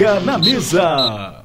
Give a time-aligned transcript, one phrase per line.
[0.00, 1.44] Liga na mesa.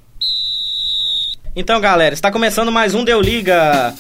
[1.54, 3.93] Então, galera, está começando mais um Deu Liga.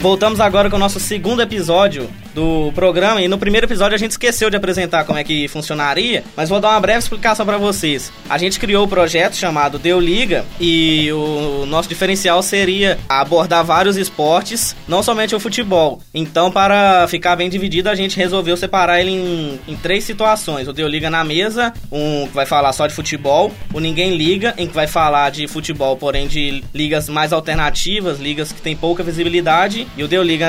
[0.00, 4.12] Voltamos agora com o nosso segundo episódio do programa e no primeiro episódio a gente
[4.12, 8.12] esqueceu de apresentar como é que funcionaria, mas vou dar uma breve explicação para vocês.
[8.28, 13.64] A gente criou o um projeto chamado Deu Liga e o nosso diferencial seria abordar
[13.64, 16.00] vários esportes, não somente o futebol.
[16.14, 20.72] Então, para ficar bem dividido, a gente resolveu separar ele em, em três situações: o
[20.72, 24.66] Deu Liga na mesa, um que vai falar só de futebol, o Ninguém Liga, em
[24.66, 29.86] que vai falar de futebol, porém de ligas mais alternativas, ligas que tem pouca visibilidade,
[29.96, 30.46] e o Deu Liga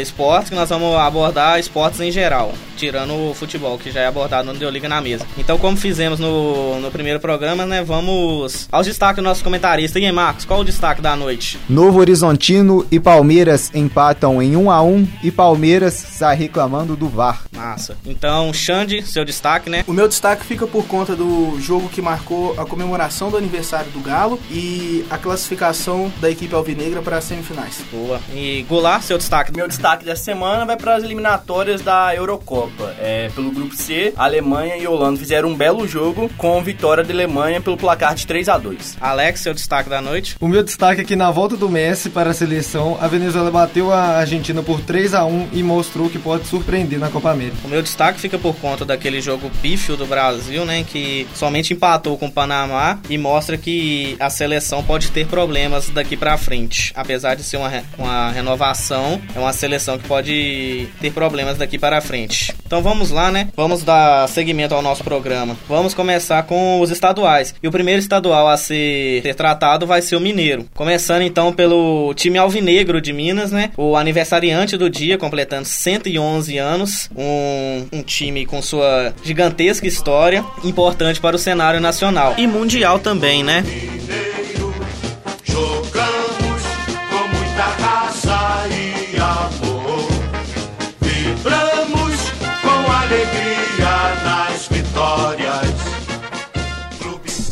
[0.00, 4.06] Esportes, que nós vamos abordar abordar esportes em geral, tirando o futebol, que já é
[4.06, 5.26] abordado no Deu Liga na mesa.
[5.36, 9.98] Então, como fizemos no, no primeiro programa, né, vamos aos destaques do nosso comentarista.
[9.98, 11.58] E aí, Marcos, qual o destaque da noite?
[11.68, 17.42] Novo Horizontino e Palmeiras empatam em 1 a 1 e Palmeiras sai reclamando do VAR.
[17.52, 17.96] Massa.
[18.06, 19.84] Então, Xande, seu destaque, né?
[19.86, 24.00] O meu destaque fica por conta do jogo que marcou a comemoração do aniversário do
[24.00, 27.82] Galo e a classificação da equipe alvinegra para as semifinais.
[27.90, 28.20] Boa.
[28.32, 29.52] E Goulart, seu destaque?
[29.56, 32.94] Meu destaque dessa semana vai para as eliminatórias da Eurocopa.
[33.00, 37.60] É, pelo grupo C, Alemanha e Holanda fizeram um belo jogo com vitória da Alemanha
[37.60, 40.36] pelo placar de 3 a 2 Alex, seu destaque da noite?
[40.40, 43.92] O meu destaque é que na volta do Messi para a seleção, a Venezuela bateu
[43.92, 47.56] a Argentina por 3 a 1 e mostrou que pode surpreender na Copa América.
[47.64, 52.18] O meu destaque fica por conta daquele jogo pífio do Brasil, né, que somente empatou
[52.18, 56.92] com o Panamá e mostra que a seleção pode ter problemas daqui para frente.
[56.94, 62.00] Apesar de ser uma, uma renovação, é uma seleção que pode ter problemas daqui para
[62.00, 62.54] frente.
[62.66, 63.48] Então vamos lá, né?
[63.56, 65.56] Vamos dar seguimento ao nosso programa.
[65.68, 67.54] Vamos começar com os estaduais.
[67.62, 70.66] E o primeiro estadual a ser, ser tratado vai ser o Mineiro.
[70.74, 73.70] Começando então pelo time alvinegro de Minas, né?
[73.76, 77.10] O aniversariante do dia, completando 111 anos.
[77.16, 83.42] Um, um time com sua gigantesca história, importante para o cenário nacional e mundial também,
[83.42, 83.62] né?
[83.62, 84.55] Mineiro,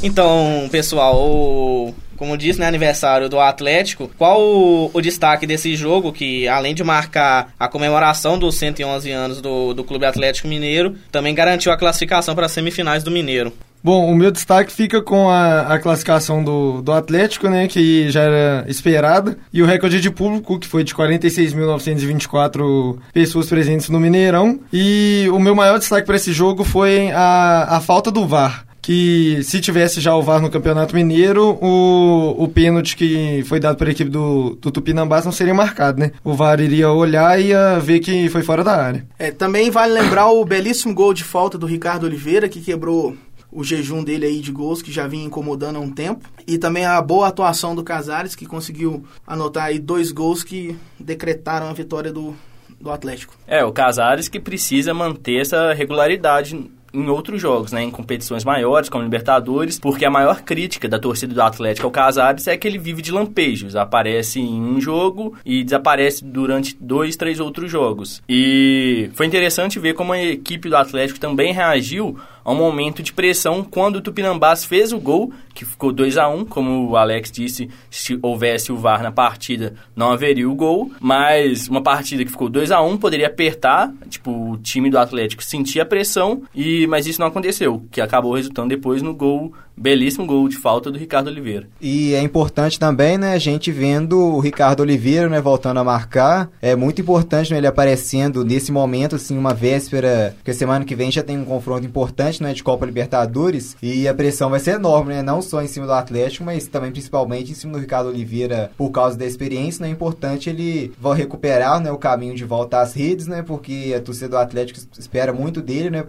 [0.04, 4.10] Então, pessoal, como disse, né, aniversário do Atlético.
[4.18, 9.40] Qual o, o, destaque desse jogo que, além de marcar a comemoração dos 111 anos
[9.40, 13.50] do, do Clube Atlético Mineiro, também garantiu a classificação para as semifinais do Mineiro?
[13.82, 18.24] Bom, o meu destaque fica com a, a classificação do, do Atlético, né, que já
[18.24, 24.60] era esperada, e o recorde de público, que foi de 46.924 pessoas presentes no Mineirão.
[24.70, 29.42] E o meu maior destaque para esse jogo foi a, a falta do VAR que
[29.42, 33.90] se tivesse já o VAR no Campeonato Mineiro, o, o pênalti que foi dado pela
[33.90, 36.12] equipe do, do Tupinambás não seria marcado, né?
[36.22, 39.06] O VAR iria olhar e ia ver que foi fora da área.
[39.18, 43.16] É, também vale lembrar o belíssimo gol de falta do Ricardo Oliveira, que quebrou
[43.50, 46.28] o jejum dele aí de gols que já vinha incomodando há um tempo.
[46.46, 51.68] E também a boa atuação do Casares, que conseguiu anotar aí dois gols que decretaram
[51.68, 52.36] a vitória do,
[52.78, 53.34] do Atlético.
[53.46, 58.88] É, o Casares que precisa manter essa regularidade em outros jogos, né, em competições maiores,
[58.88, 62.78] como Libertadores, porque a maior crítica da torcida do Atlético ao Casares é que ele
[62.78, 68.22] vive de lampejos, aparece em um jogo e desaparece durante dois, três outros jogos.
[68.28, 73.12] E foi interessante ver como a equipe do Atlético também reagiu a um momento de
[73.12, 76.96] pressão quando o Tupinambás fez o gol, que ficou 2 a 1 um, como o
[76.96, 82.24] Alex disse, se houvesse o VAR na partida, não haveria o gol, mas uma partida
[82.24, 85.86] que ficou 2 a 1 um, poderia apertar, tipo, o time do Atlético sentia a
[85.86, 90.56] pressão, e mas isso não aconteceu, que acabou resultando depois no gol belíssimo gol de
[90.56, 91.68] falta do Ricardo Oliveira.
[91.80, 96.48] E é importante também, né, a gente vendo o Ricardo Oliveira, né, voltando a marcar.
[96.62, 101.10] É muito importante né, ele aparecendo nesse momento, assim, uma véspera, porque semana que vem
[101.10, 105.14] já tem um confronto importante, né, de Copa Libertadores, e a pressão vai ser enorme,
[105.14, 108.70] né, não só em cima do Atlético, mas também principalmente em cima do Ricardo Oliveira
[108.76, 112.94] por causa da experiência, né, é importante ele recuperar, né, o caminho de volta às
[112.94, 116.04] redes, né, porque a torcida do Atlético espera muito dele, né,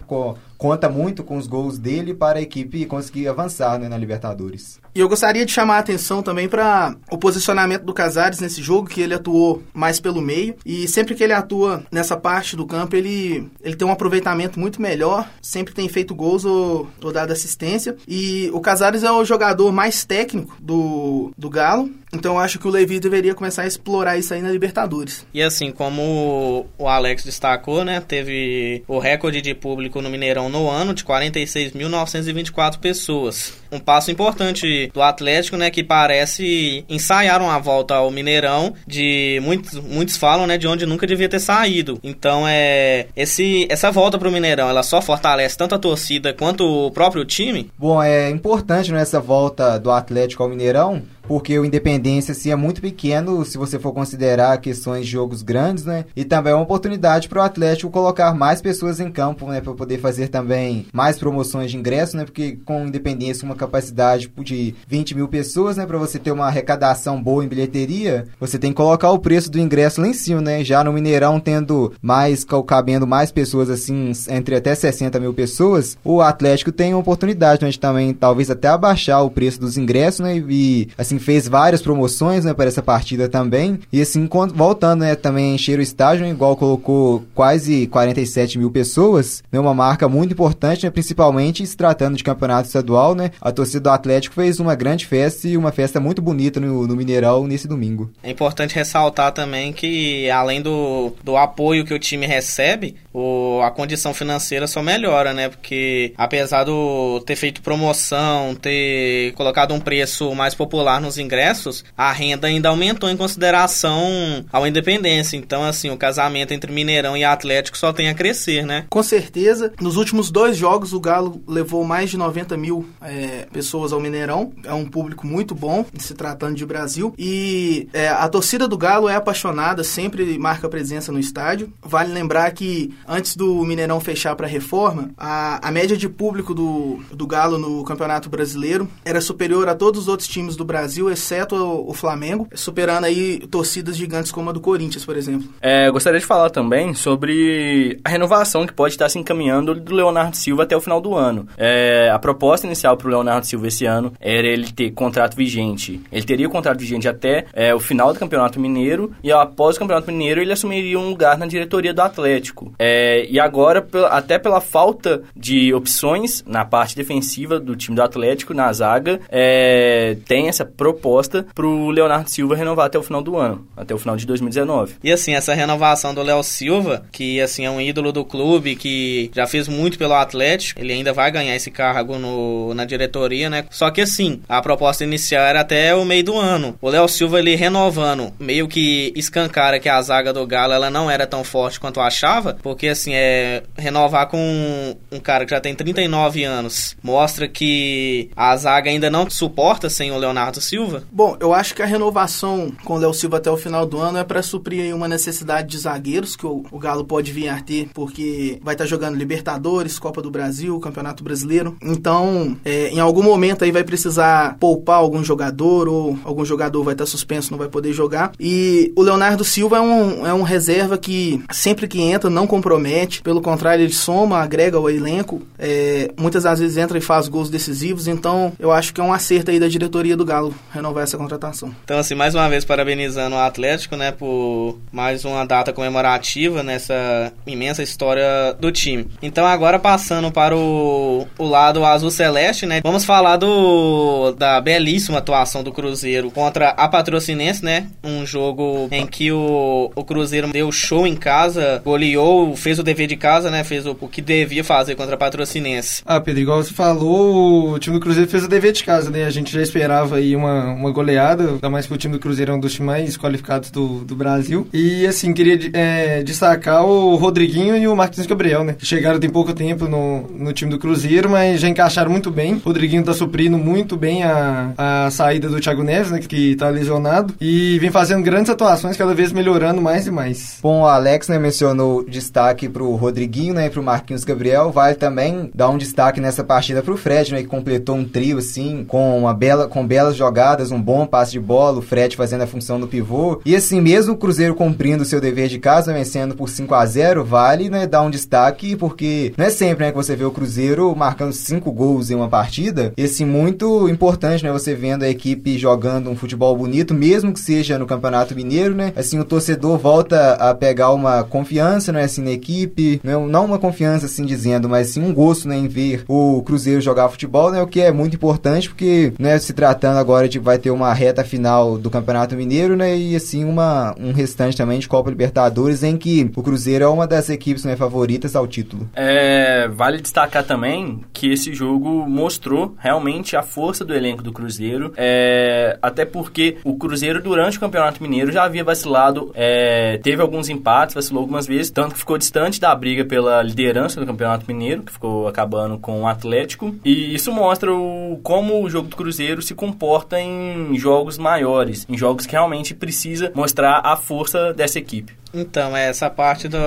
[0.57, 4.79] conta muito com os gols dele para a equipe conseguir avançar né, na Libertadores.
[4.93, 8.87] E eu gostaria de chamar a atenção também para o posicionamento do Casares nesse jogo,
[8.87, 10.55] que ele atuou mais pelo meio.
[10.65, 14.81] E sempre que ele atua nessa parte do campo, ele, ele tem um aproveitamento muito
[14.81, 17.97] melhor, sempre tem feito gols ou, ou dado assistência.
[18.07, 21.89] E o Casares é o jogador mais técnico do, do Galo.
[22.15, 25.25] Então eu acho que o Levi deveria começar a explorar isso aí na Libertadores.
[25.33, 28.01] E assim, como o Alex destacou, né?
[28.01, 33.53] Teve o recorde de público no Mineirão no ano de 46.924 pessoas.
[33.71, 39.73] Um passo importante do Atlético, né, que parece ensaiar uma volta ao Mineirão de muitos,
[39.79, 41.99] muitos falam, né, de onde nunca devia ter saído.
[42.03, 46.63] Então é esse essa volta para o Mineirão, ela só fortalece tanto a torcida quanto
[46.63, 47.69] o próprio time.
[47.77, 52.81] Bom, é importante nessa volta do Atlético ao Mineirão porque o Independência assim, é muito
[52.81, 56.05] pequeno se você for considerar questões de jogos grandes, né?
[56.15, 59.61] E também é uma oportunidade para o Atlético colocar mais pessoas em campo, né?
[59.61, 62.25] Para poder fazer também mais promoções de ingresso, né?
[62.25, 65.85] Porque com Independência uma capacidade de 20 mil pessoas, né?
[65.85, 69.59] Para você ter uma arrecadação boa em bilheteria, você tem que colocar o preço do
[69.59, 70.63] ingresso lá em cima, né?
[70.63, 76.21] Já no Mineirão, tendo mais, cabendo mais pessoas, assim, entre até 60 mil pessoas, o
[76.21, 77.69] Atlético tem uma oportunidade, né?
[77.69, 80.37] De também, talvez até abaixar o preço dos ingressos, né?
[80.37, 83.79] E, assim, assim, fez várias promoções, né, para essa partida também.
[83.91, 89.59] E assim, voltando, né, também encher o estádio, igual colocou quase 47 mil pessoas, né,
[89.59, 93.31] uma marca muito importante, né, principalmente se tratando de campeonato estadual, né.
[93.41, 96.95] A torcida do Atlético fez uma grande festa e uma festa muito bonita no, no
[96.95, 98.11] Mineirão nesse domingo.
[98.23, 103.71] É importante ressaltar também que, além do, do apoio que o time recebe, o, a
[103.71, 110.33] condição financeira só melhora, né, porque apesar do ter feito promoção, ter colocado um preço
[110.35, 115.37] mais popular nos ingressos, a renda ainda aumentou em consideração ao Independência.
[115.37, 118.85] Então, assim, o casamento entre Mineirão e Atlético só tem a crescer, né?
[118.89, 119.71] Com certeza.
[119.79, 124.51] Nos últimos dois jogos, o Galo levou mais de 90 mil é, pessoas ao Mineirão.
[124.63, 127.13] É um público muito bom, se tratando de Brasil.
[127.17, 131.71] E é, a torcida do Galo é apaixonada, sempre marca presença no estádio.
[131.81, 136.99] Vale lembrar que antes do Mineirão fechar para reforma, a, a média de público do,
[137.11, 141.09] do Galo no Campeonato Brasileiro era superior a todos os outros times do Brasil Brasil,
[141.11, 145.47] exceto o, Flamengo, superando aí torcidas gigantes como a do Corinthians, por exemplo.
[145.61, 150.37] É, gostaria de falar também sobre a renovação que pode estar se encaminhando do Leonardo
[150.37, 151.47] Silva até o final do ano.
[151.57, 156.01] É, a proposta inicial para o Leonardo Silva esse ano era ele ter contrato vigente.
[156.11, 159.79] Ele teria o contrato vigente até é, o final do Campeonato Mineiro e após o
[159.79, 162.73] Campeonato Mineiro ele assumiria um lugar na diretoria do Atlético.
[162.79, 168.53] É, e agora, até pela falta de opções na parte defensiva do time do Atlético,
[168.53, 173.35] na zaga, é, tem essa proposta para o Leonardo Silva renovar até o final do
[173.35, 174.97] ano, até o final de 2019.
[175.03, 179.31] E assim, essa renovação do Léo Silva, que assim é um ídolo do clube, que
[179.33, 183.65] já fez muito pelo Atlético, ele ainda vai ganhar esse cargo no, na diretoria, né?
[183.71, 186.77] Só que assim, a proposta inicial era até o meio do ano.
[186.79, 191.09] O Léo Silva ele renovando, meio que escancara que a zaga do Galo ela não
[191.09, 195.59] era tão forte quanto achava, porque assim, é renovar com um, um cara que já
[195.59, 201.03] tem 39 anos, mostra que a zaga ainda não suporta sem o Leonardo Silva Silva?
[201.09, 204.17] Bom, eu acho que a renovação com o Léo Silva até o final do ano
[204.17, 207.87] é para suprir uma necessidade de zagueiros que o, o, Galo pode vir a ter,
[207.93, 211.77] porque vai estar tá jogando Libertadores, Copa do Brasil, Campeonato Brasileiro.
[211.81, 216.93] Então, é, em algum momento aí vai precisar poupar algum jogador ou algum jogador vai
[216.93, 218.33] estar tá suspenso, não vai poder jogar.
[218.37, 223.21] E o Leonardo Silva é um, é um reserva que sempre que entra não compromete,
[223.21, 225.41] pelo contrário, ele soma, agrega ao elenco.
[225.57, 228.09] É, muitas das vezes entra e faz gols decisivos.
[228.09, 231.73] Então, eu acho que é um acerto aí da diretoria do Galo renovar essa contratação.
[231.83, 237.31] Então, assim, mais uma vez parabenizando o Atlético, né, por mais uma data comemorativa nessa
[237.47, 239.07] imensa história do time.
[239.21, 245.19] Então, agora passando para o, o lado azul celeste, né, vamos falar do da belíssima
[245.19, 250.71] atuação do Cruzeiro contra a Patrocinense, né, um jogo em que o, o Cruzeiro deu
[250.71, 254.63] show em casa, goleou, fez o dever de casa, né, fez o, o que devia
[254.63, 256.01] fazer contra a Patrocinense.
[256.05, 259.25] Ah, Pedro, igual você falou, o time do Cruzeiro fez o dever de casa, né,
[259.25, 262.51] a gente já esperava aí uma uma, goleada, ainda mais que o time do Cruzeiro
[262.51, 264.67] é um dos mais qualificados do, do Brasil.
[264.73, 268.75] E assim, queria é, destacar o Rodriguinho e o Marquinhos Gabriel, né?
[268.79, 272.55] Chegaram tem pouco tempo no, no time do Cruzeiro, mas já encaixaram muito bem.
[272.55, 276.19] O Rodriguinho tá suprindo muito bem a, a saída do Thiago Neves, né?
[276.19, 277.33] Que tá lesionado.
[277.41, 280.59] E vem fazendo grandes atuações, cada vez melhorando mais e mais.
[280.61, 283.67] Bom, o Alex né, mencionou destaque pro Rodriguinho, né?
[283.67, 284.71] E pro Marquinhos Gabriel.
[284.71, 287.41] Vale também dar um destaque nessa partida pro Fred, né?
[287.41, 291.31] Que completou um trio, assim, com uma bela, com belas jogadas jogadas, um bom passe
[291.31, 293.39] de bola, o Fred fazendo a função do pivô.
[293.45, 296.85] E assim, mesmo o Cruzeiro cumprindo o seu dever de casa, vencendo por 5 a
[296.85, 300.31] 0 vale né, dar um destaque, porque não é sempre né, que você vê o
[300.31, 302.91] Cruzeiro marcando 5 gols em uma partida.
[302.97, 304.51] E assim, muito importante, né?
[304.51, 308.91] Você vendo a equipe jogando um futebol bonito, mesmo que seja no Campeonato Mineiro, né?
[308.93, 312.99] Assim, o torcedor volta a pegar uma confiança, né, assim, na equipe.
[313.03, 316.81] Não, não uma confiança, assim, dizendo, mas sim um gosto, né, em ver o Cruzeiro
[316.81, 317.61] jogar futebol, né?
[317.61, 320.93] O que é muito importante, porque, né, se tratando agora agora tipo, vai ter uma
[320.93, 322.95] reta final do Campeonato Mineiro, né?
[322.97, 327.07] E assim, uma, um restante também de Copa Libertadores, em que o Cruzeiro é uma
[327.07, 328.89] das equipes né, favoritas ao título.
[328.93, 334.93] É, vale destacar também que esse jogo mostrou realmente a força do elenco do Cruzeiro,
[334.97, 340.49] é, até porque o Cruzeiro, durante o Campeonato Mineiro, já havia vacilado, é, teve alguns
[340.49, 344.83] empates, vacilou algumas vezes, tanto que ficou distante da briga pela liderança do Campeonato Mineiro,
[344.83, 349.41] que ficou acabando com o Atlético, e isso mostra o, como o jogo do Cruzeiro
[349.41, 355.13] se comporta em jogos maiores, em jogos que realmente precisa mostrar a força dessa equipe.
[355.35, 356.57] Então, essa parte do,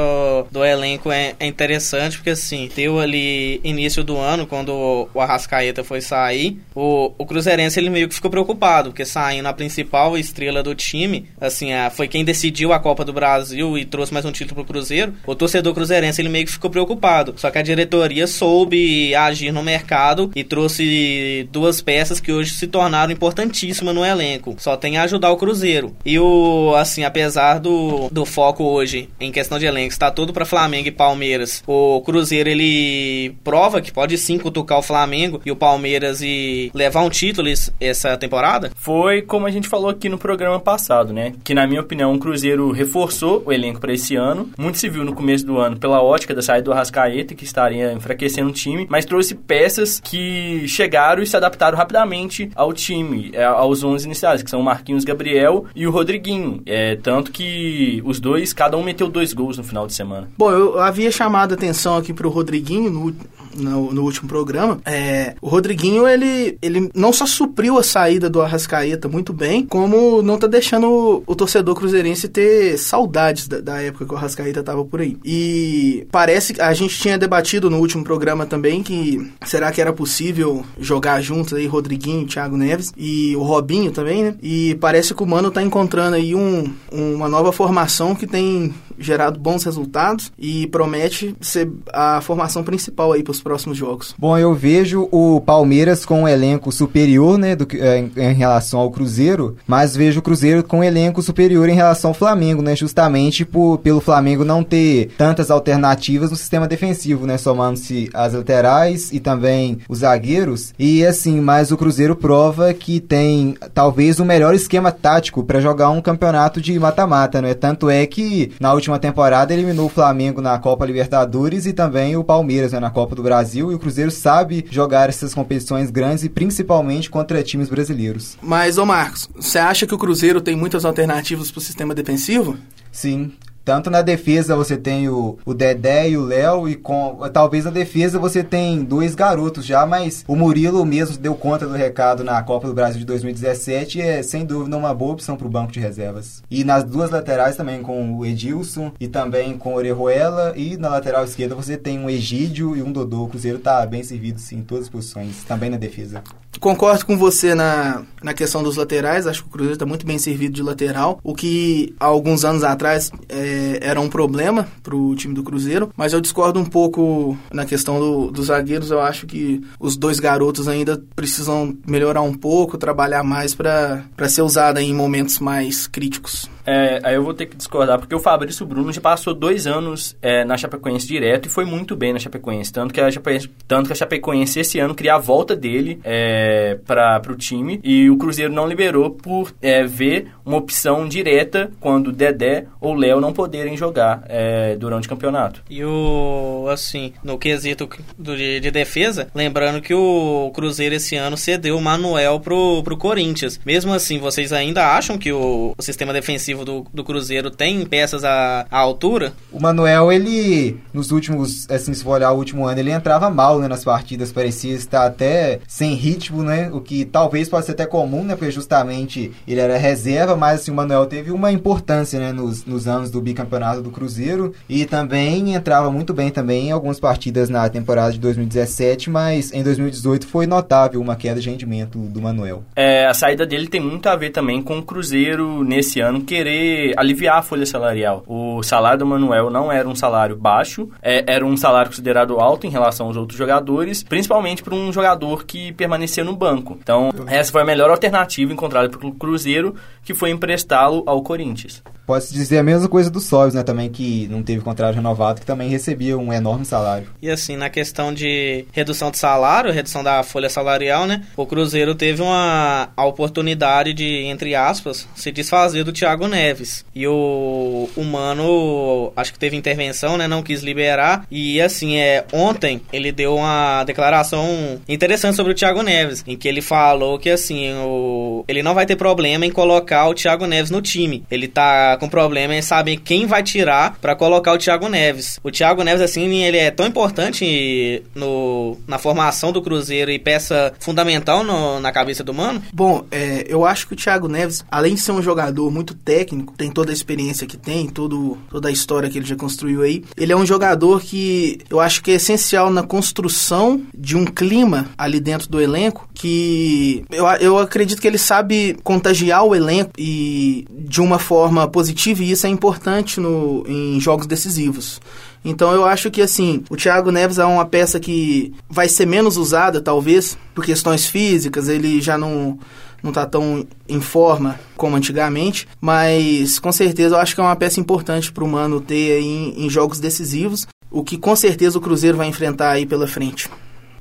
[0.50, 5.82] do elenco é, é, interessante, porque assim, deu ali início do ano, quando o Arrascaeta
[5.82, 10.62] foi sair, o, o Cruzeirense ele meio que ficou preocupado, porque saindo a principal estrela
[10.62, 14.32] do time, assim, a, foi quem decidiu a Copa do Brasil e trouxe mais um
[14.32, 17.34] título pro Cruzeiro, o torcedor cruzeirense ele meio que ficou preocupado.
[17.36, 22.66] Só que a diretoria soube agir no mercado e trouxe duas peças que hoje se
[22.66, 24.56] tornaram importantíssimas no elenco.
[24.58, 25.96] Só tem a ajudar o Cruzeiro.
[26.04, 30.44] E o, assim, apesar do, do foco hoje em questão de elenco está todo para
[30.44, 31.62] Flamengo e Palmeiras.
[31.66, 37.02] O Cruzeiro ele prova que pode sim cutucar o Flamengo e o Palmeiras e levar
[37.02, 37.48] um título
[37.80, 38.70] essa temporada?
[38.76, 41.32] Foi como a gente falou aqui no programa passado, né?
[41.44, 44.50] Que na minha opinião o Cruzeiro reforçou o elenco para esse ano.
[44.58, 47.92] Muito se viu no começo do ano pela ótica da saída do Arrascaeta que estaria
[47.92, 53.44] enfraquecendo o time, mas trouxe peças que chegaram e se adaptaram rapidamente ao time, é,
[53.44, 56.62] aos 11 iniciais, que são o Marquinhos Gabriel e o Rodriguinho.
[56.66, 60.28] É, tanto que os dois cada um meteu dois gols no final de semana.
[60.36, 63.14] Bom, eu havia chamado a atenção aqui pro Rodriguinho no,
[63.58, 68.40] no, no, último programa, é, o Rodriguinho, ele, ele não só supriu a saída do
[68.40, 73.82] Arrascaeta muito bem, como não tá deixando o, o torcedor cruzeirense ter saudades da, da,
[73.82, 75.16] época que o Arrascaeta tava por aí.
[75.24, 79.92] E parece que a gente tinha debatido no último programa também que será que era
[79.92, 84.34] possível jogar juntos aí Rodriguinho, Thiago Neves e o Robinho também, né?
[84.42, 88.72] E parece que o Mano tá encontrando aí um, uma nova formação que tem tem
[88.98, 94.14] gerado bons resultados e promete ser a formação principal aí pros próximos jogos?
[94.18, 98.80] Bom, eu vejo o Palmeiras com um elenco superior, né, do, é, em, em, relação
[98.80, 102.74] ao Cruzeiro, mas vejo o Cruzeiro com um elenco superior em relação ao Flamengo, né,
[102.74, 109.12] justamente por, pelo Flamengo não ter tantas alternativas no sistema defensivo, né, somando-se as laterais
[109.12, 110.72] e também os zagueiros.
[110.78, 115.90] E assim, mas o Cruzeiro prova que tem talvez o melhor esquema tático para jogar
[115.90, 117.54] um campeonato de mata-mata, né?
[117.54, 122.22] Tanto é que na última temporada eliminou o Flamengo na Copa Libertadores e também o
[122.22, 123.72] Palmeiras né, na Copa do Brasil.
[123.72, 128.38] E o Cruzeiro sabe jogar essas competições grandes e principalmente contra times brasileiros.
[128.40, 132.56] Mas, ô Marcos, você acha que o Cruzeiro tem muitas alternativas para o sistema defensivo?
[132.92, 133.32] Sim,
[133.68, 137.70] tanto na defesa você tem o, o Dedé e o Léo, e com talvez na
[137.70, 142.42] defesa você tem dois garotos já, mas o Murilo mesmo deu conta do recado na
[142.42, 145.70] Copa do Brasil de 2017 e é sem dúvida uma boa opção para o banco
[145.70, 146.42] de reservas.
[146.50, 150.88] E nas duas laterais também com o Edilson e também com o Orejuela, e na
[150.88, 153.24] lateral esquerda você tem um Egídio e um Dodô.
[153.24, 156.22] O Cruzeiro está bem servido sim, em todas as posições, também na defesa.
[156.60, 160.18] Concordo com você na, na questão dos laterais, acho que o Cruzeiro está muito bem
[160.18, 165.14] servido de lateral, o que há alguns anos atrás é, era um problema para o
[165.14, 169.26] time do Cruzeiro, mas eu discordo um pouco na questão do, dos zagueiros, eu acho
[169.26, 174.92] que os dois garotos ainda precisam melhorar um pouco, trabalhar mais para ser usado em
[174.94, 176.48] momentos mais críticos.
[176.68, 180.14] É, aí eu vou ter que discordar, porque o Fabrício Bruno já passou dois anos
[180.20, 182.70] é, na Chapecoense direto e foi muito bem na Chapecoense.
[182.70, 186.78] Tanto que a Chapecoense, tanto que a Chapecoense esse ano queria a volta dele é,
[186.86, 192.12] para o time e o Cruzeiro não liberou por é, ver uma opção direta quando
[192.12, 195.62] Dedé ou Léo não poderem jogar é, durante o campeonato.
[195.70, 201.78] E o, assim, no quesito de, de, defesa, lembrando que o Cruzeiro esse ano cedeu
[201.78, 203.58] o Manuel pro, pro Corinthians.
[203.64, 207.84] Mesmo assim, vocês ainda acham que o, o sistema defensivo ofensivo do, do Cruzeiro tem
[207.84, 209.32] peças à, à altura?
[209.52, 213.58] O Manuel, ele, nos últimos, assim, se for olhar o último ano, ele entrava mal,
[213.58, 217.86] né, nas partidas, parecia estar até sem ritmo, né, o que talvez possa ser até
[217.86, 222.32] comum, né, porque justamente ele era reserva, mas, assim, o Manuel teve uma importância, né,
[222.32, 227.00] nos, nos anos do bicampeonato do Cruzeiro e também entrava muito bem também em algumas
[227.00, 232.20] partidas na temporada de 2017, mas em 2018 foi notável uma queda de rendimento do
[232.20, 232.64] Manuel.
[232.74, 236.47] É, a saída dele tem muito a ver também com o Cruzeiro nesse ano querer
[236.48, 238.24] querer aliviar a folha salarial.
[238.26, 242.66] O salário do Manuel não era um salário baixo, é, era um salário considerado alto
[242.66, 246.78] em relação aos outros jogadores, principalmente para um jogador que permanecia no banco.
[246.80, 251.82] Então, essa foi a melhor alternativa encontrada pelo Cruzeiro, que foi emprestá-lo ao Corinthians.
[252.06, 253.62] Pode-se dizer a mesma coisa do Sobs, né?
[253.62, 257.06] Também que não teve contrato renovado, que também recebia um enorme salário.
[257.20, 261.26] E assim, na questão de redução de salário, redução da folha salarial, né?
[261.36, 266.84] O Cruzeiro teve uma a oportunidade de, entre aspas, se desfazer do Thiago Neves.
[266.94, 270.28] E o, o Mano, acho que teve intervenção, né?
[270.28, 271.26] Não quis liberar.
[271.30, 276.48] E assim, é, ontem ele deu uma declaração interessante sobre o Thiago Neves, em que
[276.48, 280.70] ele falou que assim, o, ele não vai ter problema em colocar o Thiago Neves
[280.70, 281.24] no time.
[281.30, 285.38] Ele tá com problema em saber quem vai tirar para colocar o Thiago Neves.
[285.42, 290.72] O Thiago Neves, assim, ele é tão importante no, na formação do Cruzeiro e peça
[290.78, 292.62] fundamental no, na cabeça do Mano?
[292.72, 296.17] Bom, é, eu acho que o Thiago Neves, além de ser um jogador muito técnico,
[296.24, 300.04] tem toda a experiência que tem, todo, toda a história que ele já construiu aí,
[300.16, 304.88] ele é um jogador que eu acho que é essencial na construção de um clima
[304.96, 310.66] ali dentro do elenco que eu, eu acredito que ele sabe contagiar o elenco e
[310.70, 315.00] de uma forma positiva positiva e isso é importante no, em jogos decisivos.
[315.44, 319.36] Então eu acho que assim, o Thiago Neves é uma peça que vai ser menos
[319.36, 322.58] usada, talvez, por questões físicas, ele já não
[323.02, 327.56] não tá tão em forma como antigamente, mas com certeza eu acho que é uma
[327.56, 331.80] peça importante para o Mano ter em, em jogos decisivos, o que com certeza o
[331.80, 333.48] Cruzeiro vai enfrentar aí pela frente.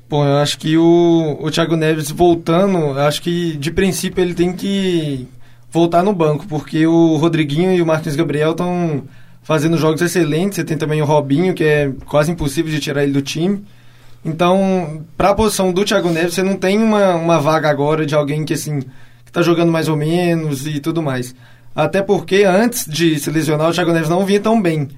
[0.09, 4.33] Bom, eu acho que o, o Thiago Neves voltando, eu acho que de princípio ele
[4.33, 5.27] tem que
[5.69, 9.03] voltar no banco, porque o Rodriguinho e o Martins Gabriel estão
[9.43, 10.55] fazendo jogos excelentes.
[10.55, 13.63] Você tem também o Robinho, que é quase impossível de tirar ele do time.
[14.23, 18.15] Então, para a posição do Thiago Neves, você não tem uma, uma vaga agora de
[18.15, 18.81] alguém que assim
[19.25, 21.35] que tá jogando mais ou menos e tudo mais.
[21.75, 24.89] Até porque antes de se lesionar, o Thiago Neves não vinha tão bem.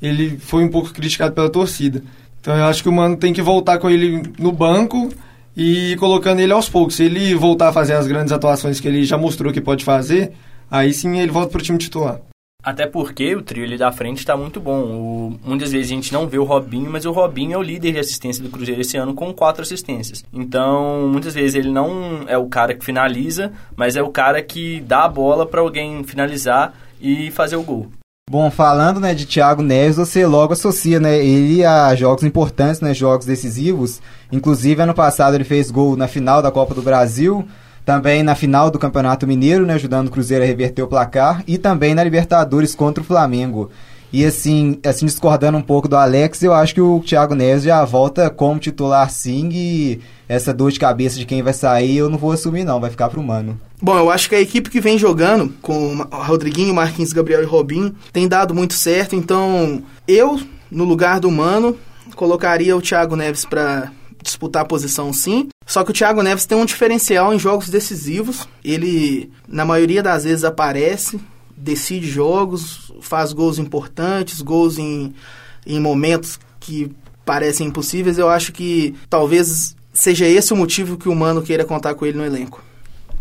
[0.00, 2.02] Ele foi um pouco criticado pela torcida.
[2.40, 5.08] Então eu acho que o Mano tem que voltar com ele no banco
[5.56, 6.94] e colocando ele aos poucos.
[6.94, 10.32] Se ele voltar a fazer as grandes atuações que ele já mostrou que pode fazer,
[10.70, 12.20] aí sim ele volta para o time titular.
[12.68, 14.78] Até porque o trio ali da frente está muito bom.
[14.82, 17.92] O, muitas vezes a gente não vê o Robinho, mas o Robinho é o líder
[17.92, 20.22] de assistência do Cruzeiro esse ano com quatro assistências.
[20.30, 24.82] Então, muitas vezes ele não é o cara que finaliza, mas é o cara que
[24.82, 27.90] dá a bola para alguém finalizar e fazer o gol.
[28.30, 32.92] Bom, falando né, de Thiago Neves, você logo associa né, ele a jogos importantes, né,
[32.92, 34.02] jogos decisivos.
[34.30, 37.48] Inclusive, ano passado ele fez gol na final da Copa do Brasil,
[37.88, 41.56] também na final do Campeonato Mineiro, né, ajudando o Cruzeiro a reverter o placar, e
[41.56, 43.70] também na Libertadores contra o Flamengo.
[44.12, 47.82] E assim, assim discordando um pouco do Alex, eu acho que o Thiago Neves já
[47.86, 52.18] volta como titular sim e essa dor de cabeça de quem vai sair eu não
[52.18, 53.58] vou assumir não, vai ficar pro Mano.
[53.80, 57.94] Bom, eu acho que a equipe que vem jogando com Rodriguinho, Marquinhos, Gabriel e Robinho
[58.12, 60.38] tem dado muito certo, então eu,
[60.70, 61.74] no lugar do Mano,
[62.14, 63.90] colocaria o Thiago Neves para
[64.22, 65.48] disputar a posição sim.
[65.66, 68.48] Só que o Thiago Neves tem um diferencial em jogos decisivos.
[68.64, 71.20] Ele, na maioria das vezes, aparece,
[71.56, 75.14] decide jogos, faz gols importantes, gols em,
[75.66, 76.90] em momentos que
[77.24, 78.18] parecem impossíveis.
[78.18, 82.16] Eu acho que talvez seja esse o motivo que o Mano queira contar com ele
[82.16, 82.62] no elenco.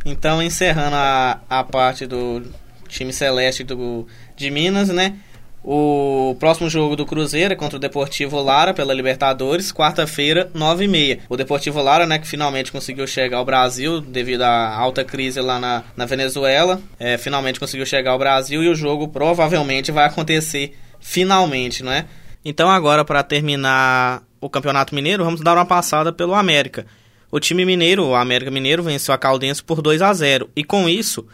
[0.05, 2.43] Então, encerrando a, a parte do
[2.88, 5.17] time celeste do, de Minas, né?
[5.63, 11.22] O próximo jogo do Cruzeiro é contra o Deportivo Lara pela Libertadores, quarta-feira, 9h30.
[11.28, 15.60] O Deportivo Lara, né, que finalmente conseguiu chegar ao Brasil devido à alta crise lá
[15.60, 20.74] na, na Venezuela, é, finalmente conseguiu chegar ao Brasil e o jogo provavelmente vai acontecer
[21.00, 22.06] finalmente, não é?
[22.46, 26.86] Então agora para terminar o Campeonato Mineiro, vamos dar uma passada pelo América.
[27.30, 30.88] O time mineiro, o América Mineiro, venceu a Caldense por 2 a 0 e com
[30.88, 31.28] isso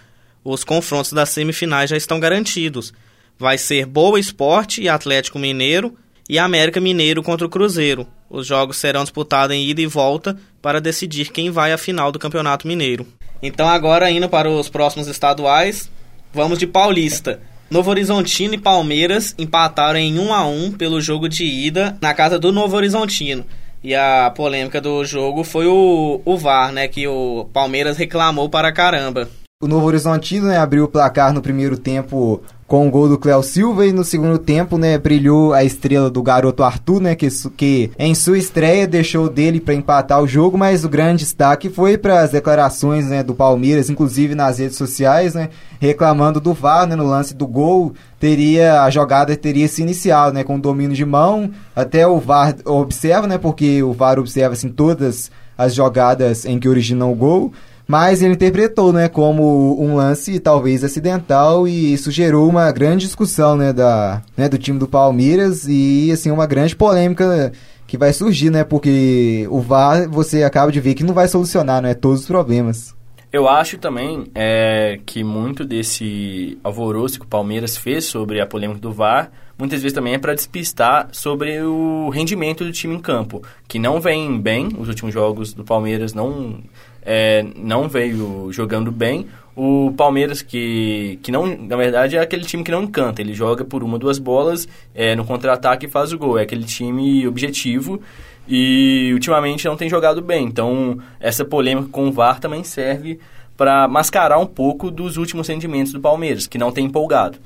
[0.44, 2.94] os confrontos das semifinais já estão garantidos
[3.38, 5.96] vai ser Boa Esporte e Atlético Mineiro
[6.30, 8.08] e América Mineiro contra o Cruzeiro.
[8.30, 12.20] Os jogos serão disputados em ida e volta para decidir quem vai à final do
[12.20, 13.06] Campeonato Mineiro.
[13.42, 15.90] Então agora indo para os próximos estaduais,
[16.34, 17.42] vamos de Paulista.
[17.70, 22.38] Novo Horizontino e Palmeiras empataram em 1 a 1 pelo jogo de ida na casa
[22.38, 23.46] do Novo Horizontino.
[23.84, 28.72] E a polêmica do jogo foi o, o VAR, né, que o Palmeiras reclamou para
[28.72, 29.28] caramba.
[29.62, 33.44] O Novo Horizontino né, abriu o placar no primeiro tempo com o gol do Cléo
[33.44, 37.92] Silva e no segundo tempo, né, brilhou a estrela do garoto Arthur, né, que, que
[38.00, 42.22] em sua estreia deixou dele para empatar o jogo, mas o grande destaque foi para
[42.22, 45.50] as declarações, né, do Palmeiras, inclusive nas redes sociais, né,
[45.80, 50.44] reclamando do VAR, né, no lance do gol, teria a jogada teria se iniciado, né,
[50.44, 55.30] com domínio de mão, até o VAR observa, né, porque o VAR observa assim todas
[55.58, 57.54] as jogadas em que originam o gol,
[57.88, 63.56] mas ele interpretou, né, como um lance talvez acidental e isso gerou uma grande discussão,
[63.56, 67.52] né, da, né, do time do Palmeiras e assim uma grande polêmica
[67.86, 71.82] que vai surgir, né, porque o VAR você acaba de ver que não vai solucionar,
[71.82, 72.96] né, todos os problemas.
[73.32, 78.80] Eu acho também é, que muito desse alvoroço que o Palmeiras fez sobre a polêmica
[78.80, 79.32] do VAR,
[79.64, 84.02] muitas vezes também é para despistar sobre o rendimento do time em campo, que não
[84.02, 86.60] vem bem, os últimos jogos do Palmeiras não,
[87.02, 89.26] é, não veio jogando bem.
[89.56, 93.64] O Palmeiras, que, que não, na verdade, é aquele time que não encanta, ele joga
[93.64, 98.02] por uma, duas bolas, é, no contra-ataque e faz o gol, é aquele time objetivo
[98.46, 100.46] e ultimamente não tem jogado bem.
[100.46, 103.18] Então, essa polêmica com o VAR também serve
[103.56, 107.38] para mascarar um pouco dos últimos rendimentos do Palmeiras, que não tem empolgado.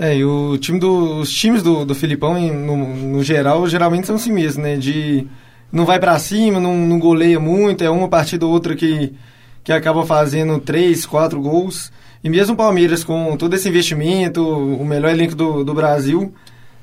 [0.00, 4.16] É, e o time do, os times do, do Filipão, no, no geral, geralmente são
[4.16, 4.78] assim mesmo, né?
[4.78, 5.26] De
[5.70, 9.12] não vai para cima, não, não goleia muito, é uma partida ou outra que,
[9.62, 11.92] que acaba fazendo três, quatro gols.
[12.24, 16.32] E mesmo o Palmeiras, com todo esse investimento, o melhor elenco do, do Brasil,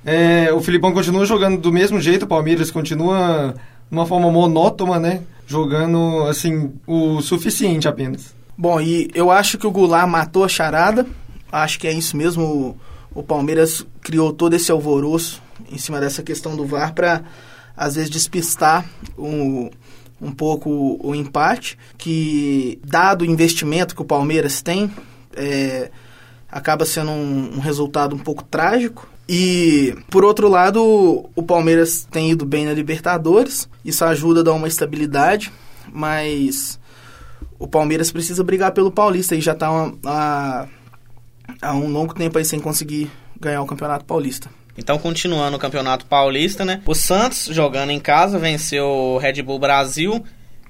[0.06, 3.56] é, o Filipão continua jogando do mesmo jeito, o Palmeiras continua
[3.90, 5.22] de uma forma monótona, né?
[5.48, 8.36] Jogando, assim, o suficiente apenas.
[8.56, 11.04] Bom, e eu acho que o Goulart matou a charada.
[11.52, 12.44] Acho que é isso mesmo.
[12.44, 12.78] O,
[13.18, 17.24] o Palmeiras criou todo esse alvoroço em cima dessa questão do VAR para,
[17.76, 19.72] às vezes, despistar um,
[20.22, 21.80] um pouco o empate.
[21.98, 24.92] Que, dado o investimento que o Palmeiras tem,
[25.36, 25.90] é,
[26.48, 29.10] acaba sendo um, um resultado um pouco trágico.
[29.28, 34.54] E, por outro lado, o Palmeiras tem ido bem na Libertadores, isso ajuda a dar
[34.54, 35.52] uma estabilidade,
[35.92, 36.80] mas
[37.58, 39.70] o Palmeiras precisa brigar pelo Paulista e já está
[40.06, 40.68] há,
[41.62, 44.50] há um longo tempo aí sem conseguir ganhar o Campeonato Paulista.
[44.78, 46.82] Então, continuando o Campeonato Paulista, né?
[46.86, 50.24] O Santos, jogando em casa, venceu o Red Bull Brasil,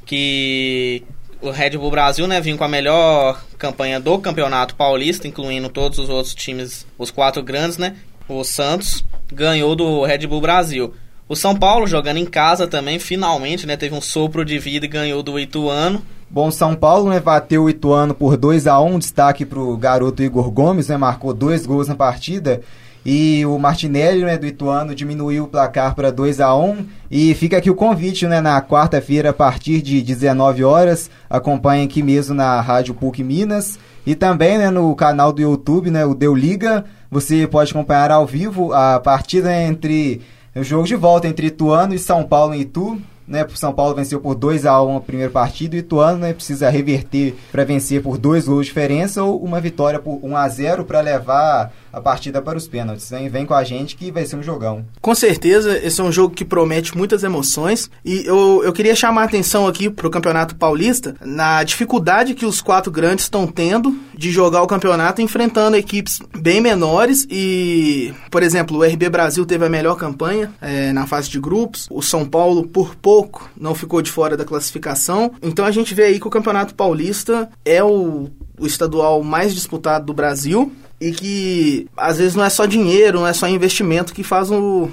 [0.05, 1.03] que
[1.41, 5.99] o Red Bull Brasil, né, vinha com a melhor campanha do Campeonato Paulista, incluindo todos
[5.99, 7.95] os outros times, os quatro grandes, né?
[8.27, 10.93] o Santos ganhou do Red Bull Brasil.
[11.29, 14.89] O São Paulo, jogando em casa também, finalmente, né, teve um sopro de vida e
[14.89, 16.03] ganhou do Ituano.
[16.29, 20.21] Bom, São Paulo, né, bateu o Ituano por 2 a 1 destaque para o garoto
[20.21, 22.61] Igor Gomes, né, marcou dois gols na partida.
[23.09, 27.55] E o Martinelli, né, do Ituano, diminuiu o placar para 2 a 1 E fica
[27.55, 31.09] aqui o convite, né, na quarta-feira, a partir de 19 horas.
[31.29, 33.79] Acompanhe aqui mesmo na Rádio PUC Minas.
[34.05, 38.25] E também, né, no canal do YouTube, né, o Deu Liga, você pode acompanhar ao
[38.25, 40.21] vivo a partida entre
[40.53, 43.01] o jogo de volta entre Ituano e São Paulo em Itu.
[43.27, 46.19] Né, o São Paulo venceu por 2 a 1 a primeira partida e o Ituano
[46.19, 50.37] né, precisa reverter para vencer por dois gols de diferença ou uma vitória por 1
[50.37, 53.11] a 0 para levar a partida para os pênaltis.
[53.11, 53.27] Hein?
[53.27, 54.85] Vem com a gente que vai ser um jogão.
[55.01, 57.89] Com certeza, esse é um jogo que promete muitas emoções.
[58.05, 62.45] E eu, eu queria chamar a atenção aqui para o Campeonato Paulista na dificuldade que
[62.45, 67.25] os quatro grandes estão tendo de jogar o campeonato enfrentando equipes bem menores.
[67.29, 71.87] E, por exemplo, o RB Brasil teve a melhor campanha é, na fase de grupos.
[71.89, 75.31] O São Paulo, por pouco, não ficou de fora da classificação.
[75.41, 78.29] Então a gente vê aí que o Campeonato Paulista é o,
[78.59, 83.27] o estadual mais disputado do Brasil e que às vezes não é só dinheiro, não
[83.27, 84.89] é só investimento que faz um,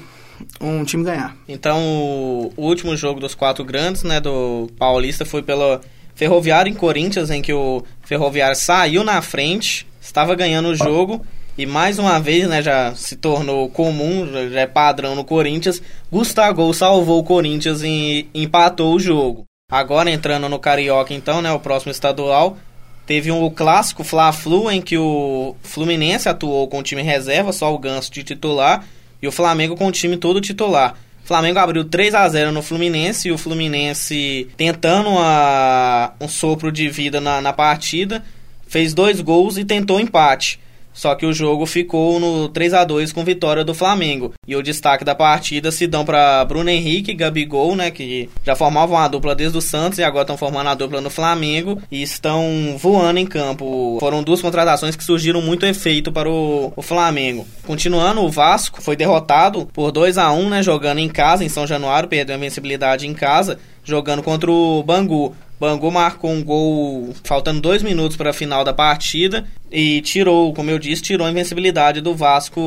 [0.61, 1.37] um time ganhar.
[1.49, 5.81] Então, o, último jogo dos quatro grandes, né, do Paulista foi pelo
[6.15, 11.25] Ferroviário em Corinthians, em que o Ferroviário saiu na frente, estava ganhando o jogo
[11.57, 16.73] e mais uma vez, né, já se tornou comum, já é padrão no Corinthians, Gustavo
[16.75, 19.45] salvou o Corinthians e empatou o jogo.
[19.71, 22.57] Agora entrando no Carioca, então, né, o próximo estadual,
[23.07, 27.79] Teve um clássico Fla-Flu em que o Fluminense atuou com o time reserva, só o
[27.79, 28.85] Ganso de titular,
[29.21, 30.95] e o Flamengo com o time todo titular.
[31.23, 35.11] O Flamengo abriu 3 a 0 no Fluminense e o Fluminense tentando
[36.21, 38.23] um sopro de vida na, na partida,
[38.67, 40.61] fez dois gols e tentou empate.
[40.95, 44.33] Só que o jogo ficou no 3 a 2 com vitória do Flamengo.
[44.47, 48.55] E o destaque da partida se dão para Bruno Henrique e Gabigol, né, que já
[48.55, 52.01] formavam a dupla desde o Santos e agora estão formando a dupla no Flamengo e
[52.01, 53.99] estão voando em campo.
[53.99, 57.47] Foram duas contratações que surgiram muito efeito para o, o Flamengo.
[57.67, 61.67] Continuando, o Vasco foi derrotado por 2 a 1, né, jogando em casa em São
[61.67, 65.35] Januário, perdeu a invencibilidade em casa, jogando contra o Bangu.
[65.65, 70.71] Bangu marcou um gol faltando dois minutos para a final da partida e tirou, como
[70.71, 72.61] eu disse, tirou a invencibilidade do Vasco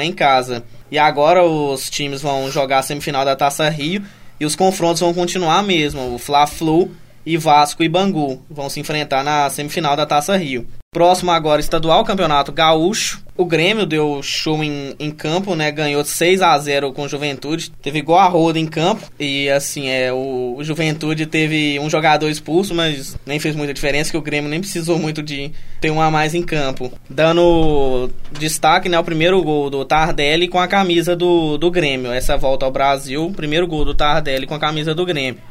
[0.00, 0.62] em casa.
[0.88, 4.04] E agora os times vão jogar a semifinal da Taça Rio
[4.38, 6.14] e os confrontos vão continuar mesmo.
[6.14, 6.92] O Fla-Flu
[7.26, 10.64] e Vasco e Bangu vão se enfrentar na semifinal da Taça Rio.
[10.94, 13.20] Próximo agora, estadual, campeonato gaúcho.
[13.36, 15.72] O Grêmio deu show em, em campo, né?
[15.72, 17.72] Ganhou 6 a 0 com o Juventude.
[17.82, 19.10] Teve igual a roda em campo.
[19.18, 24.12] E assim, é, o, o Juventude teve um jogador expulso, mas nem fez muita diferença,
[24.12, 26.92] que o Grêmio nem precisou muito de ter um a mais em campo.
[27.10, 28.96] Dando destaque, né?
[28.96, 32.12] O primeiro gol do Tardelli com a camisa do, do Grêmio.
[32.12, 35.42] Essa volta ao Brasil, primeiro gol do Tardelli com a camisa do Grêmio.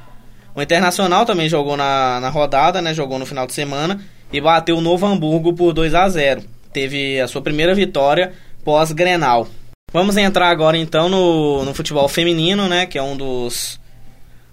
[0.55, 2.93] O Internacional também jogou na, na rodada, né?
[2.93, 3.99] Jogou no final de semana
[4.33, 6.41] e bateu o Novo Hamburgo por 2 a 0.
[6.73, 8.33] Teve a sua primeira vitória
[8.65, 9.47] pós-Grenal.
[9.93, 13.79] Vamos entrar agora então no, no futebol feminino, né, que é um dos,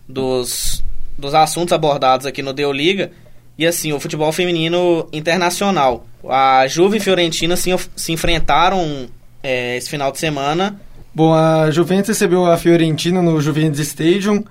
[0.06, 0.84] dos,
[1.16, 3.10] dos assuntos abordados aqui no Deu Liga.
[3.56, 6.06] E assim, o futebol feminino internacional.
[6.28, 9.08] A Juve e Fiorentina se, se enfrentaram
[9.42, 10.78] é, esse final de semana.
[11.14, 14.44] Bom, a Juventus recebeu a Fiorentina no Juventus Stadium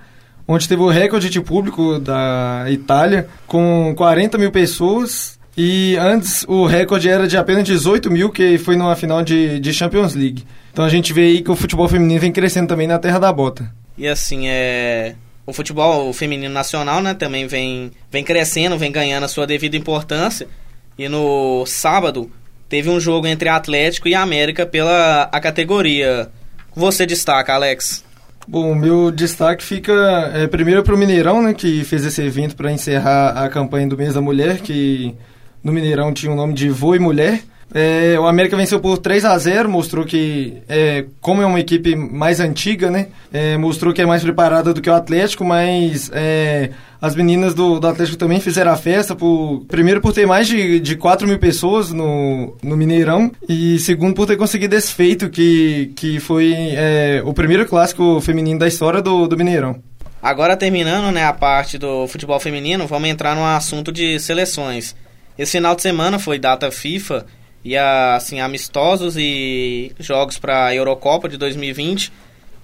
[0.51, 5.37] onde teve o recorde de público da Itália, com 40 mil pessoas.
[5.55, 9.71] E antes o recorde era de apenas 18 mil, que foi numa final de, de
[9.71, 10.43] Champions League.
[10.73, 13.31] Então a gente vê aí que o futebol feminino vem crescendo também na terra da
[13.31, 13.71] bota.
[13.95, 15.13] E assim, é
[15.45, 20.47] o futebol feminino nacional, né, também vem, vem crescendo, vem ganhando a sua devida importância.
[20.97, 22.31] E no sábado
[22.67, 26.29] teve um jogo entre Atlético e América pela a categoria.
[26.75, 28.03] Você destaca, Alex?
[28.51, 29.93] Bom, meu destaque fica
[30.33, 33.95] é, primeiro para o Mineirão, né, que fez esse evento para encerrar a campanha do
[33.95, 35.13] mês da mulher, que
[35.63, 37.43] no Mineirão tinha o nome de Voe Mulher.
[37.73, 41.95] É, o América venceu por 3 a 0 mostrou que, é, como é uma equipe
[41.95, 46.71] mais antiga, né, é, mostrou que é mais preparada do que o Atlético, mas é,
[46.99, 50.79] as meninas do, do Atlético também fizeram a festa, por, primeiro por ter mais de,
[50.79, 55.93] de 4 mil pessoas no, no Mineirão, e segundo por ter conseguido esse feito, que,
[55.95, 59.79] que foi é, o primeiro clássico feminino da história do, do Mineirão.
[60.21, 64.95] Agora terminando né, a parte do futebol feminino, vamos entrar no assunto de seleções.
[65.37, 67.25] Esse final de semana foi data FIFA
[67.63, 72.11] e assim amistosos e jogos para a Eurocopa de 2020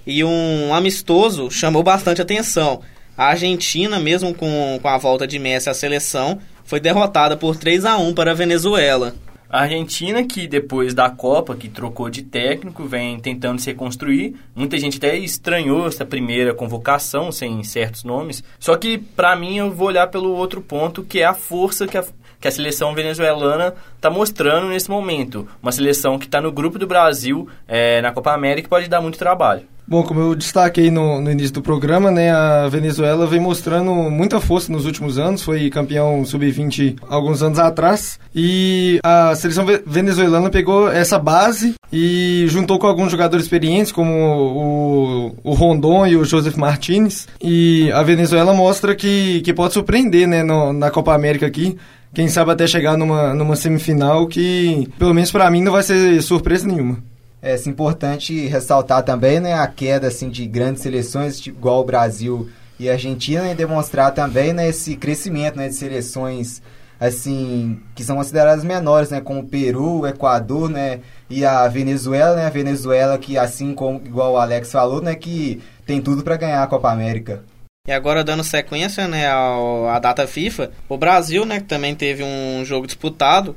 [0.06, 2.82] e um amistoso chamou bastante atenção.
[3.18, 7.86] A Argentina, mesmo com, com a volta de Messi à seleção, foi derrotada por 3
[7.86, 9.16] a 1 para a Venezuela.
[9.50, 14.36] A Argentina, que depois da Copa, que trocou de técnico, vem tentando se reconstruir.
[14.54, 18.44] Muita gente até estranhou essa primeira convocação, sem certos nomes.
[18.60, 21.98] Só que, para mim, eu vou olhar pelo outro ponto, que é a força que
[21.98, 22.04] a,
[22.46, 25.48] que a seleção venezuelana está mostrando nesse momento.
[25.64, 29.18] Uma seleção que está no grupo do Brasil é, na Copa América pode dar muito
[29.18, 29.64] trabalho.
[29.88, 34.40] Bom, como eu destaquei no, no, início do programa, né, a Venezuela vem mostrando muita
[34.40, 40.90] força nos últimos anos, foi campeão sub-20 alguns anos atrás, e a seleção venezuelana pegou
[40.92, 46.56] essa base e juntou com alguns jogadores experientes, como o, o Rondon e o Joseph
[46.56, 51.78] Martinez, e a Venezuela mostra que, que pode surpreender né, no, na Copa América aqui,
[52.16, 56.22] quem sabe até chegar numa, numa semifinal que, pelo menos para mim, não vai ser
[56.22, 56.98] surpresa nenhuma.
[57.42, 61.86] É assim, importante ressaltar também né, a queda assim, de grandes seleções, tipo, igual o
[61.86, 62.50] Brasil
[62.80, 66.62] e a Argentina, e demonstrar também né, esse crescimento né, de seleções
[66.98, 72.38] assim que são consideradas menores, né, como o Peru, o Equador, né, e a Venezuela,
[72.38, 76.38] né, a Venezuela que assim como igual o Alex falou, né, que tem tudo para
[76.38, 77.44] ganhar a Copa América.
[77.88, 82.66] E agora dando sequência, né, ao, à data FIFA, o Brasil, né, também teve um
[82.66, 83.56] jogo disputado,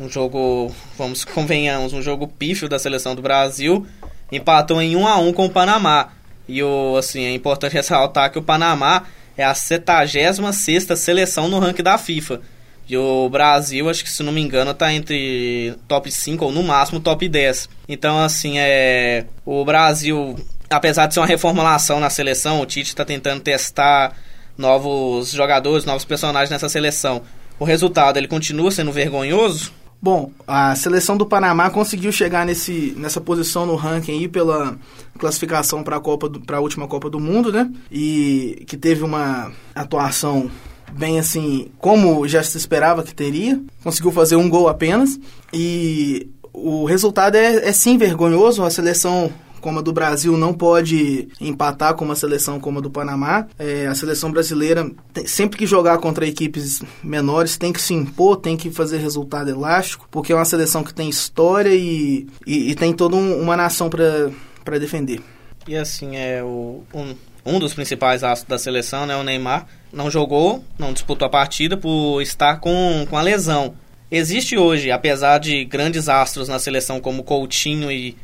[0.00, 3.86] um jogo, vamos convenhamos, um jogo pífio da seleção do Brasil,
[4.32, 6.12] empatou em 1 a 1 com o Panamá.
[6.48, 9.04] E o assim, é importante ressaltar que o Panamá
[9.36, 12.40] é a 76 seleção no ranking da FIFA.
[12.88, 16.62] E o Brasil, acho que se não me engano, está entre top 5 ou no
[16.62, 17.68] máximo top 10.
[17.88, 19.24] Então, assim, é.
[19.44, 20.36] O Brasil,
[20.70, 24.14] apesar de ser uma reformulação na seleção, o Tite está tentando testar
[24.56, 27.22] novos jogadores, novos personagens nessa seleção.
[27.58, 29.72] O resultado, ele continua sendo vergonhoso?
[30.00, 34.76] Bom, a seleção do Panamá conseguiu chegar nesse, nessa posição no ranking aí pela
[35.18, 37.70] classificação para a Copa para a última Copa do Mundo, né?
[37.90, 40.50] E que teve uma atuação
[40.92, 43.60] bem assim, como já se esperava que teria.
[43.82, 45.18] Conseguiu fazer um gol apenas
[45.52, 48.62] e o resultado é, é sim vergonhoso.
[48.62, 49.32] A seleção
[49.66, 53.48] como a do Brasil não pode empatar com uma seleção como a do Panamá.
[53.58, 54.88] É, a seleção brasileira,
[55.24, 60.06] sempre que jogar contra equipes menores, tem que se impor, tem que fazer resultado elástico,
[60.08, 63.90] porque é uma seleção que tem história e, e, e tem toda um, uma nação
[63.90, 65.20] para defender.
[65.66, 70.08] E assim, é o, um, um dos principais astros da seleção, né, o Neymar, não
[70.08, 73.74] jogou, não disputou a partida por estar com, com a lesão.
[74.08, 78.16] Existe hoje, apesar de grandes astros na seleção como Coutinho e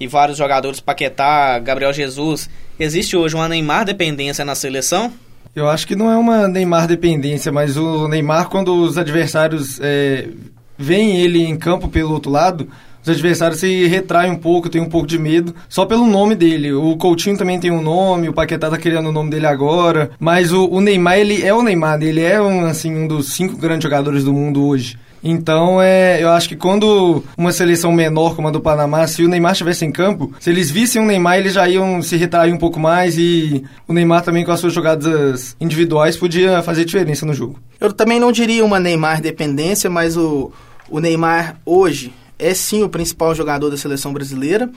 [0.00, 5.12] e vários jogadores, Paquetá, Gabriel Jesus, existe hoje uma Neymar dependência na seleção?
[5.54, 10.28] Eu acho que não é uma Neymar dependência, mas o Neymar, quando os adversários é,
[10.76, 12.68] veem ele em campo pelo outro lado,
[13.02, 16.72] os adversários se retraem um pouco, tem um pouco de medo, só pelo nome dele.
[16.72, 20.52] O Coutinho também tem um nome, o Paquetá tá criando o nome dele agora, mas
[20.52, 23.84] o, o Neymar, ele é o Neymar, ele é um, assim, um dos cinco grandes
[23.84, 24.98] jogadores do mundo hoje.
[25.22, 29.28] Então, é, eu acho que quando uma seleção menor como a do Panamá, se o
[29.28, 32.58] Neymar estivesse em campo, se eles vissem o Neymar, eles já iam se retrair um
[32.58, 37.34] pouco mais e o Neymar também com as suas jogadas individuais podia fazer diferença no
[37.34, 37.58] jogo.
[37.80, 40.52] Eu também não diria uma Neymar dependência, mas o,
[40.88, 44.70] o Neymar hoje é sim o principal jogador da seleção brasileira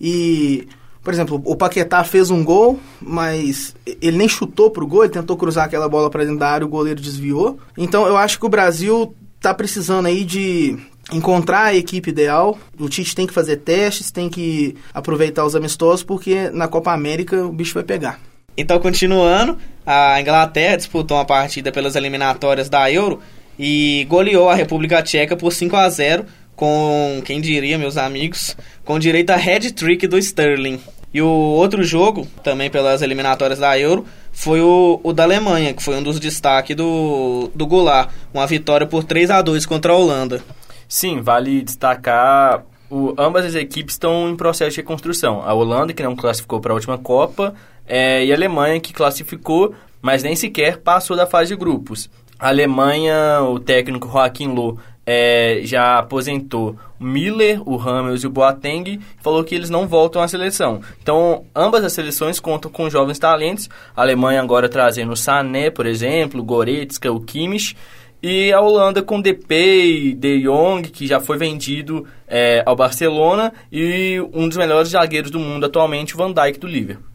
[0.00, 0.68] e
[1.02, 5.38] por exemplo, o Paquetá fez um gol, mas ele nem chutou pro gol, ele tentou
[5.38, 7.58] cruzar aquela bola para dentro da área, o goleiro desviou.
[7.78, 10.76] Então eu acho que o Brasil tá precisando aí de
[11.12, 12.58] encontrar a equipe ideal.
[12.78, 17.44] O Tite tem que fazer testes, tem que aproveitar os amistosos, porque na Copa América
[17.44, 18.20] o bicho vai pegar.
[18.56, 23.20] Então, continuando, a Inglaterra disputou uma partida pelas eliminatórias da Euro
[23.58, 28.98] e goleou a República Tcheca por 5 a 0 com, quem diria, meus amigos, com
[28.98, 30.80] direito a head trick do Sterling.
[31.14, 34.04] E o outro jogo, também pelas eliminatórias da Euro,
[34.38, 38.08] foi o, o da Alemanha, que foi um dos destaques do, do Goulart.
[38.32, 40.40] Uma vitória por 3 a 2 contra a Holanda.
[40.88, 42.62] Sim, vale destacar.
[42.88, 45.42] O, ambas as equipes estão em processo de reconstrução.
[45.44, 47.52] A Holanda, que não classificou para a última Copa,
[47.84, 52.08] é, e a Alemanha, que classificou, mas nem sequer passou da fase de grupos.
[52.38, 54.78] A Alemanha, o técnico Joaquim Loh
[55.10, 60.20] é, já aposentou o Miller, o Ramos e o Boateng, falou que eles não voltam
[60.20, 60.82] à seleção.
[61.02, 63.70] Então, ambas as seleções contam com jovens talentos.
[63.96, 67.74] A Alemanha agora trazendo o Sané, por exemplo, o Goretzka, o Kimmich.
[68.22, 74.20] E a Holanda com Depay, De Jong, que já foi vendido é, ao Barcelona, e
[74.34, 77.06] um dos melhores zagueiros do mundo atualmente, o Van Dijk do Liverpool.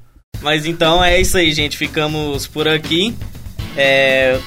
[0.41, 1.77] Mas então é isso aí, gente.
[1.77, 3.13] Ficamos por aqui.
[3.75, 4.39] É,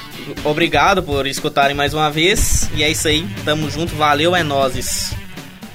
[0.45, 2.71] obrigado por escutarem mais uma vez.
[2.75, 3.27] E é isso aí.
[3.45, 3.95] Tamo junto.
[3.95, 5.15] Valeu, é nozes.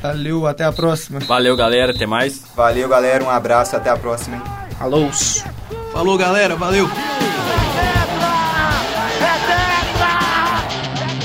[0.01, 1.19] Valeu, até a próxima.
[1.19, 1.91] Valeu, galera.
[1.91, 2.43] Até mais.
[2.55, 3.23] Valeu, galera.
[3.23, 3.75] Um abraço.
[3.75, 4.37] Até a próxima.
[4.37, 4.43] Hein?
[4.79, 5.09] Alô.
[5.91, 6.55] Falou, galera.
[6.55, 6.89] Valeu.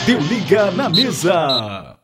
[0.04, 1.96] Deu liga na mesa.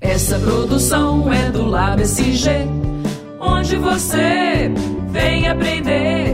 [0.00, 2.50] Essa produção é do Lab SG,
[3.38, 4.70] onde você
[5.10, 6.29] vem aprender.